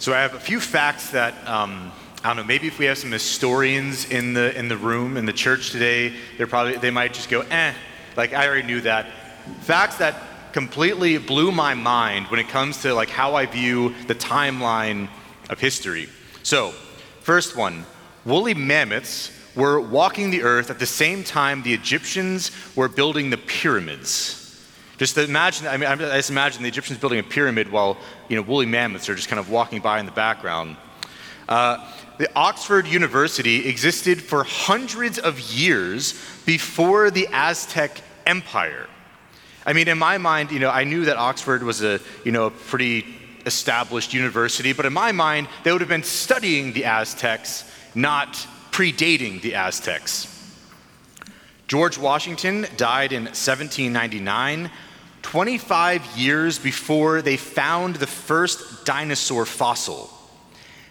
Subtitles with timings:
[0.00, 1.92] So I have a few facts that um,
[2.24, 2.44] I don't know.
[2.44, 6.14] Maybe if we have some historians in the in the room in the church today,
[6.38, 7.74] they're probably they might just go, eh,
[8.16, 9.08] like I already knew that.
[9.60, 14.14] Facts that completely blew my mind when it comes to like how I view the
[14.14, 15.10] timeline
[15.50, 16.08] of history.
[16.44, 16.70] So,
[17.20, 17.84] first one,
[18.24, 23.36] woolly mammoths were walking the earth at the same time the Egyptians were building the
[23.36, 24.39] pyramids.
[25.00, 27.96] Just imagine, I mean, I just imagine the Egyptians building a pyramid while,
[28.28, 30.76] you know, woolly mammoths are just kind of walking by in the background.
[31.48, 38.86] Uh, the Oxford University existed for hundreds of years before the Aztec Empire.
[39.64, 42.44] I mean, in my mind, you know, I knew that Oxford was a, you know,
[42.44, 43.06] a pretty
[43.46, 47.64] established university, but in my mind, they would have been studying the Aztecs,
[47.94, 48.34] not
[48.70, 50.26] predating the Aztecs.
[51.68, 54.70] George Washington died in 1799
[55.22, 60.10] 25 years before they found the first dinosaur fossil.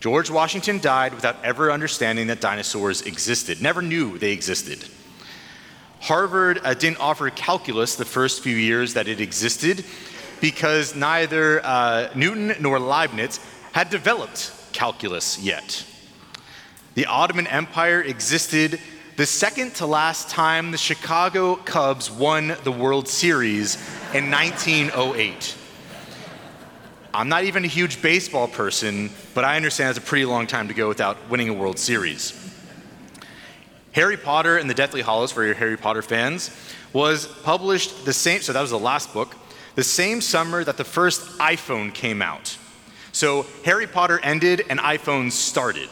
[0.00, 4.84] George Washington died without ever understanding that dinosaurs existed, never knew they existed.
[6.00, 9.82] Harvard uh, didn't offer calculus the first few years that it existed
[10.40, 13.40] because neither uh, Newton nor Leibniz
[13.72, 15.86] had developed calculus yet.
[16.94, 18.78] The Ottoman Empire existed
[19.16, 23.76] the second to last time the Chicago Cubs won the World Series
[24.12, 25.56] in 1908.
[27.12, 30.66] I'm not even a huge baseball person, but I understand it's a pretty long time
[30.66, 32.32] to go without winning a World Series.
[33.92, 36.50] Harry Potter and the Deathly Hallows, for your Harry Potter fans,
[36.92, 39.36] was published the same, so that was the last book,
[39.76, 42.58] the same summer that the first iPhone came out.
[43.12, 45.90] So Harry Potter ended and iPhone started.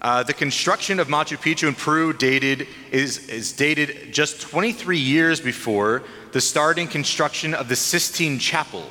[0.00, 5.40] Uh, the construction of Machu Picchu in Peru dated, is, is dated just 23 years
[5.40, 8.84] before the starting construction of the Sistine Chapel.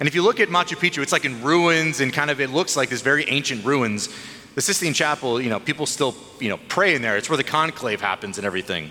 [0.00, 2.50] And if you look at Machu Picchu, it's like in ruins and kind of it
[2.50, 4.08] looks like this very ancient ruins.
[4.56, 7.16] The Sistine Chapel, you know, people still, you know, pray in there.
[7.16, 8.90] It's where the conclave happens and everything.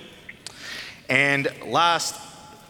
[1.09, 2.15] And last,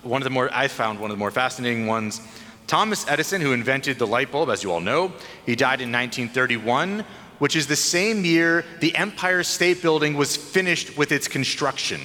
[0.02, 2.22] one of the more I found one of the more fascinating ones,
[2.66, 5.14] Thomas Edison, who invented the light bulb, as you all know,
[5.46, 7.06] he died in 1931
[7.40, 12.00] which is the same year the Empire State Building was finished with its construction.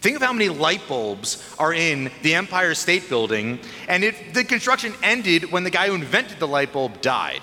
[0.00, 4.42] Think of how many light bulbs are in the Empire State Building, and if the
[4.42, 7.42] construction ended when the guy who invented the light bulb died.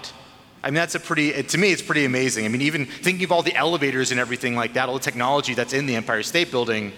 [0.62, 2.44] I mean, that's a pretty, to me, it's pretty amazing.
[2.44, 5.54] I mean, even thinking of all the elevators and everything like that, all the technology
[5.54, 6.92] that's in the Empire State Building,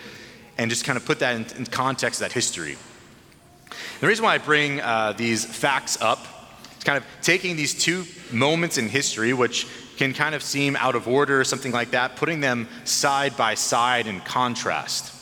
[0.57, 2.75] and just kind of put that in, in context of that history.
[3.99, 6.25] The reason why I bring uh, these facts up
[6.75, 9.67] is kind of taking these two moments in history, which
[9.97, 13.55] can kind of seem out of order or something like that, putting them side by
[13.55, 15.13] side in contrast.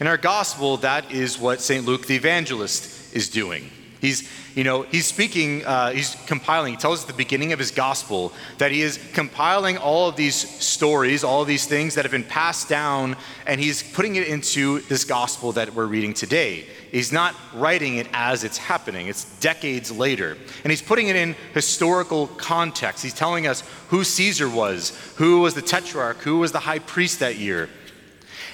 [0.00, 1.84] In our gospel, that is what St.
[1.84, 3.70] Luke the evangelist is doing.
[4.02, 7.60] He's, you know, he's speaking, uh, he's compiling, he tells us at the beginning of
[7.60, 12.04] his gospel that he is compiling all of these stories, all of these things that
[12.04, 13.14] have been passed down,
[13.46, 16.66] and he's putting it into this gospel that we're reading today.
[16.90, 20.36] He's not writing it as it's happening, it's decades later.
[20.64, 23.04] And he's putting it in historical context.
[23.04, 27.20] He's telling us who Caesar was, who was the tetrarch, who was the high priest
[27.20, 27.70] that year.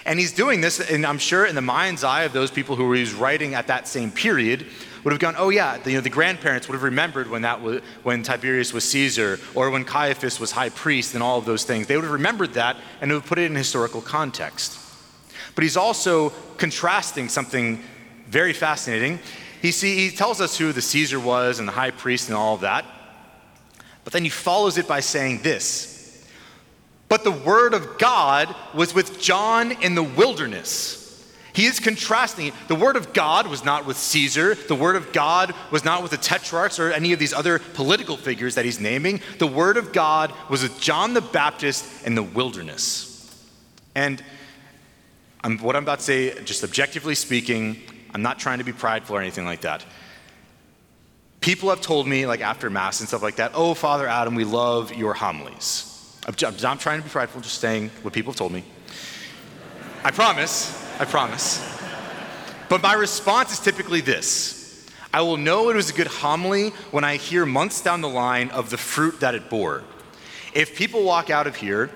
[0.05, 2.93] And he's doing this, and I'm sure in the mind's eye of those people who
[2.93, 4.67] he was writing at that same period,
[5.05, 7.61] would have gone, oh yeah, the, you know, the grandparents would have remembered when that
[7.61, 11.65] was, when Tiberius was Caesar or when Caiaphas was high priest and all of those
[11.65, 11.87] things.
[11.87, 14.79] They would have remembered that and would have put it in historical context.
[15.55, 17.83] But he's also contrasting something
[18.29, 19.19] very fascinating.
[19.61, 22.55] He, see, he tells us who the Caesar was and the high priest and all
[22.55, 22.85] of that.
[24.05, 26.27] But then he follows it by saying this
[27.09, 31.08] But the word of God was with John in the wilderness
[31.59, 32.53] he is contrasting.
[32.69, 34.55] The word of God was not with Caesar.
[34.55, 38.17] The word of God was not with the tetrarchs or any of these other political
[38.17, 39.21] figures that he's naming.
[39.41, 43.45] The word of God was with John the Baptist in the wilderness.
[43.97, 44.23] And
[45.43, 47.83] I'm, what I'm about to say, just objectively speaking,
[48.15, 49.85] I'm not trying to be prideful or anything like that.
[51.41, 54.45] People have told me, like after Mass and stuff like that, oh, Father Adam, we
[54.45, 56.17] love your homilies.
[56.25, 58.63] I'm, I'm not trying to be prideful, just saying what people have told me.
[60.05, 60.85] I promise.
[60.99, 61.65] I promise.
[62.69, 67.05] But my response is typically this I will know it was a good homily when
[67.05, 69.85] I hear months down the line of the fruit that it bore.
[70.53, 71.91] If people walk out of here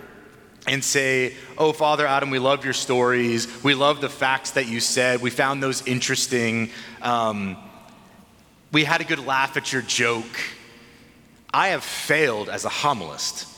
[0.67, 3.63] and say, Oh, Father Adam, we love your stories.
[3.65, 5.21] We love the facts that you said.
[5.21, 6.71] We found those interesting.
[7.01, 7.57] Um,
[8.71, 10.41] we had a good laugh at your joke.
[11.53, 13.49] I have failed as a homilist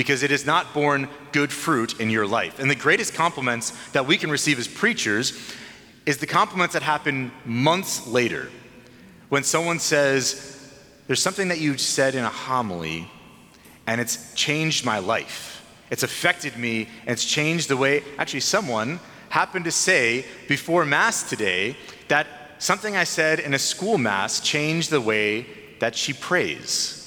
[0.00, 2.58] because it has not borne good fruit in your life.
[2.58, 5.38] And the greatest compliments that we can receive as preachers
[6.06, 8.48] is the compliments that happen months later
[9.28, 10.72] when someone says,
[11.06, 13.10] there's something that you said in a homily,
[13.86, 15.62] and it's changed my life.
[15.90, 21.28] It's affected me, and it's changed the way, actually, someone happened to say before Mass
[21.28, 21.76] today
[22.08, 22.26] that
[22.56, 25.44] something I said in a school Mass changed the way
[25.80, 26.99] that she prays.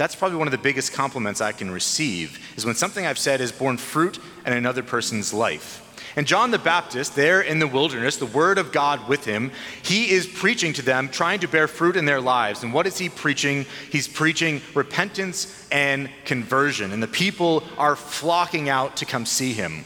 [0.00, 3.40] That's probably one of the biggest compliments I can receive, is when something I've said
[3.40, 5.86] has borne fruit in another person's life.
[6.16, 9.52] And John the Baptist, there in the wilderness, the word of God with him,
[9.82, 12.62] he is preaching to them, trying to bear fruit in their lives.
[12.62, 13.66] And what is he preaching?
[13.92, 16.92] He's preaching repentance and conversion.
[16.92, 19.84] And the people are flocking out to come see him.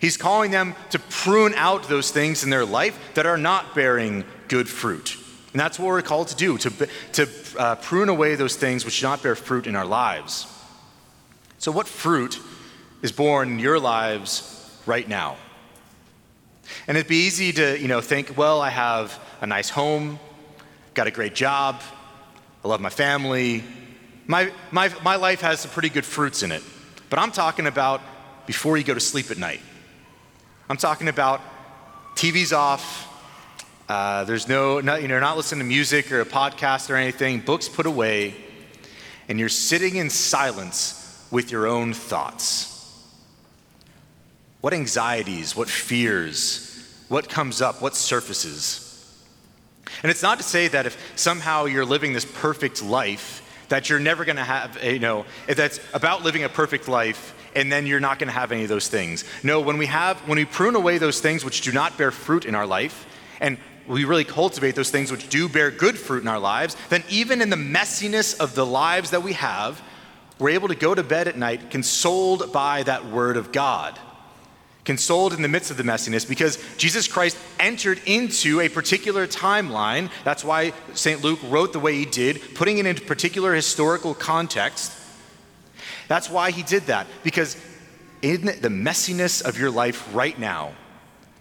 [0.00, 4.24] He's calling them to prune out those things in their life that are not bearing
[4.46, 5.16] good fruit.
[5.52, 7.28] And that's what we're called to do, to, to
[7.58, 10.46] uh, prune away those things which do not bear fruit in our lives.
[11.58, 12.38] So, what fruit
[13.02, 15.36] is borne in your lives right now?
[16.86, 20.18] And it'd be easy to, you know, think, well, I have a nice home,
[20.94, 21.80] got a great job,
[22.64, 23.64] I love my family.
[24.26, 26.62] My, my, my life has some pretty good fruits in it.
[27.08, 28.02] But I'm talking about
[28.46, 29.60] before you go to sleep at night.
[30.68, 31.40] I'm talking about
[32.14, 33.07] TV's off,
[33.88, 37.40] uh, there's no, not, you know, not listening to music or a podcast or anything,
[37.40, 38.34] books put away,
[39.28, 42.74] and you're sitting in silence with your own thoughts.
[44.60, 48.84] What anxieties, what fears, what comes up, what surfaces?
[50.02, 54.00] And it's not to say that if somehow you're living this perfect life, that you're
[54.00, 58.00] never going to have, you know, that's about living a perfect life and then you're
[58.00, 59.24] not going to have any of those things.
[59.42, 62.44] No, when we have, when we prune away those things which do not bear fruit
[62.44, 63.06] in our life,
[63.40, 63.58] and
[63.88, 67.40] we really cultivate those things which do bear good fruit in our lives, then even
[67.40, 69.82] in the messiness of the lives that we have,
[70.38, 73.98] we're able to go to bed at night consoled by that word of God
[74.88, 80.10] consoled in the midst of the messiness because Jesus Christ entered into a particular timeline.
[80.24, 81.22] That's why St.
[81.22, 84.90] Luke wrote the way he did, putting it into particular historical context.
[86.08, 87.54] That's why he did that, because
[88.22, 90.72] in the messiness of your life right now,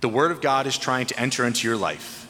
[0.01, 2.26] the Word of God is trying to enter into your life.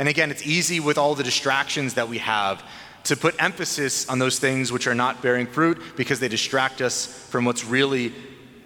[0.00, 2.64] And again, it's easy with all the distractions that we have
[3.04, 7.04] to put emphasis on those things which are not bearing fruit because they distract us
[7.28, 8.14] from what's really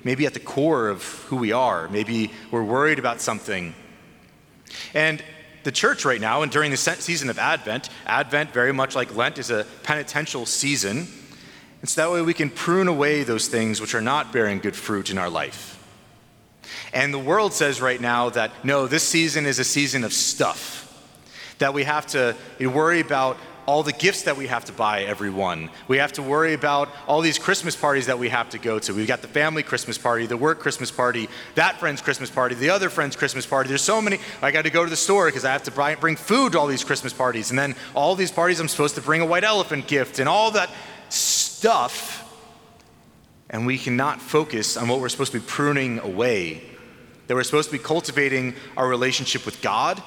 [0.04, 1.88] maybe at the core of who we are.
[1.88, 3.74] Maybe we're worried about something.
[4.94, 5.24] And
[5.64, 9.38] the church right now, and during the season of Advent, Advent, very much like Lent,
[9.38, 11.08] is a penitential season.
[11.80, 14.76] And so that way we can prune away those things which are not bearing good
[14.76, 15.84] fruit in our life.
[16.92, 20.83] And the world says right now that no, this season is a season of stuff.
[21.58, 23.36] That we have to worry about
[23.66, 25.70] all the gifts that we have to buy everyone.
[25.88, 28.92] We have to worry about all these Christmas parties that we have to go to.
[28.92, 32.68] We've got the family Christmas party, the work Christmas party, that friend's Christmas party, the
[32.68, 33.68] other friend's Christmas party.
[33.68, 34.18] There's so many.
[34.42, 36.58] I got to go to the store because I have to buy, bring food to
[36.58, 37.48] all these Christmas parties.
[37.48, 40.50] And then all these parties, I'm supposed to bring a white elephant gift and all
[40.50, 40.68] that
[41.08, 42.20] stuff.
[43.48, 46.62] And we cannot focus on what we're supposed to be pruning away.
[47.28, 50.02] That we're supposed to be cultivating our relationship with God,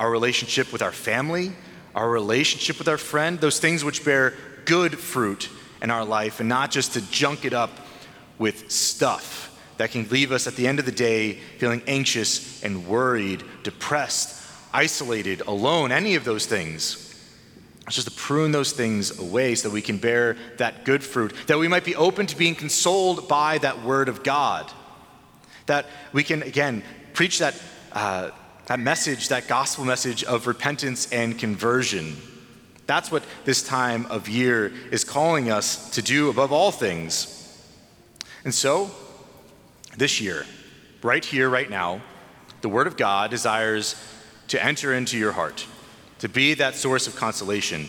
[0.00, 1.52] our relationship with our family,
[1.94, 5.50] our relationship with our friend, those things which bear good fruit
[5.82, 7.70] in our life, and not just to junk it up
[8.38, 12.86] with stuff that can leave us at the end of the day feeling anxious and
[12.86, 14.42] worried, depressed,
[14.72, 17.06] isolated, alone, any of those things.
[17.86, 21.34] It's just to prune those things away so that we can bear that good fruit,
[21.46, 24.70] that we might be open to being consoled by that word of God.
[25.66, 27.60] That we can, again, preach that
[27.92, 28.30] uh,
[28.70, 32.16] that message, that gospel message of repentance and conversion.
[32.86, 37.36] That's what this time of year is calling us to do above all things.
[38.44, 38.92] And so,
[39.96, 40.46] this year,
[41.02, 42.00] right here, right now,
[42.60, 43.96] the Word of God desires
[44.46, 45.66] to enter into your heart,
[46.20, 47.88] to be that source of consolation,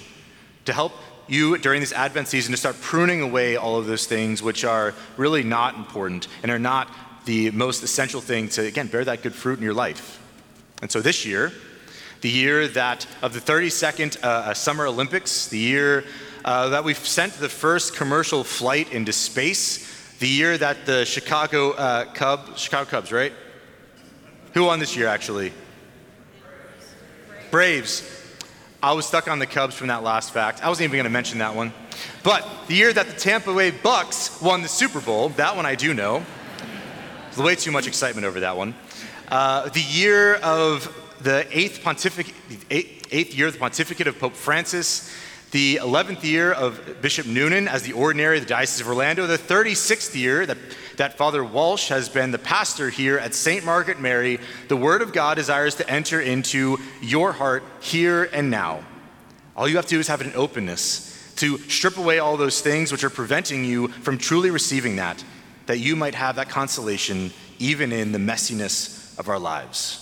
[0.65, 0.93] to help
[1.27, 4.95] you during this Advent season to start pruning away all of those things which are
[5.15, 6.91] really not important and are not
[7.25, 10.17] the most essential thing to, again, bear that good fruit in your life.
[10.81, 11.51] And so this year,
[12.21, 16.03] the year that of the 32nd uh, uh, Summer Olympics, the year
[16.45, 21.71] uh, that we sent the first commercial flight into space, the year that the Chicago
[21.71, 23.33] uh, Cubs, Chicago Cubs, right?
[24.53, 25.53] Who won this year actually?
[27.50, 28.07] Braves.
[28.83, 30.63] I was stuck on the Cubs from that last fact.
[30.63, 31.71] I wasn't even going to mention that one.
[32.23, 35.75] But the year that the Tampa Bay Bucs won the Super Bowl, that one I
[35.75, 36.25] do know.
[37.38, 38.73] Way too much excitement over that one.
[39.31, 42.33] Uh, the year of the eighth, pontific-
[42.69, 45.09] eighth, eighth year of the pontificate of Pope Francis,
[45.51, 49.38] the 11th year of Bishop Noonan as the ordinary of the Diocese of Orlando, the
[49.38, 50.57] 36th year that,
[50.97, 53.63] that Father Walsh has been the pastor here at St.
[53.63, 58.83] Margaret Mary, the Word of God desires to enter into your heart here and now.
[59.55, 62.91] All you have to do is have an openness to strip away all those things
[62.91, 65.23] which are preventing you from truly receiving that,
[65.67, 70.00] that you might have that consolation even in the messiness of our lives.